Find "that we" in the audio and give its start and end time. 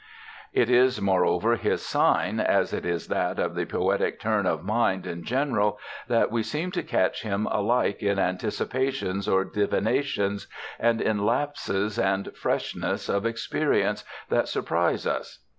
6.07-6.41